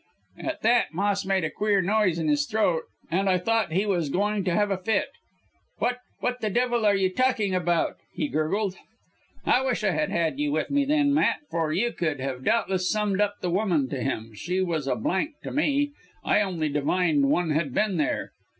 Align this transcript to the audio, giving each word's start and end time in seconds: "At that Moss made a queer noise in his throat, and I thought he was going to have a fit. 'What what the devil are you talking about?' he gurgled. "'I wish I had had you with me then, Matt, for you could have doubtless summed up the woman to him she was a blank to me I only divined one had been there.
"At 0.39 0.63
that 0.63 0.95
Moss 0.95 1.27
made 1.27 1.43
a 1.43 1.51
queer 1.51 1.79
noise 1.79 2.17
in 2.17 2.27
his 2.27 2.47
throat, 2.47 2.85
and 3.11 3.29
I 3.29 3.37
thought 3.37 3.71
he 3.71 3.85
was 3.85 4.09
going 4.09 4.43
to 4.45 4.55
have 4.55 4.71
a 4.71 4.77
fit. 4.79 5.09
'What 5.77 5.99
what 6.21 6.41
the 6.41 6.49
devil 6.49 6.87
are 6.87 6.95
you 6.95 7.11
talking 7.13 7.53
about?' 7.53 7.97
he 8.11 8.27
gurgled. 8.27 8.77
"'I 9.45 9.63
wish 9.63 9.83
I 9.83 9.91
had 9.91 10.09
had 10.09 10.39
you 10.39 10.51
with 10.51 10.71
me 10.71 10.85
then, 10.85 11.13
Matt, 11.13 11.41
for 11.51 11.71
you 11.71 11.91
could 11.93 12.19
have 12.19 12.43
doubtless 12.43 12.89
summed 12.89 13.21
up 13.21 13.41
the 13.41 13.51
woman 13.51 13.89
to 13.89 14.01
him 14.01 14.31
she 14.33 14.59
was 14.59 14.87
a 14.87 14.95
blank 14.95 15.35
to 15.43 15.51
me 15.51 15.91
I 16.23 16.41
only 16.41 16.69
divined 16.69 17.29
one 17.29 17.51
had 17.51 17.71
been 17.71 17.97
there. 17.97 18.31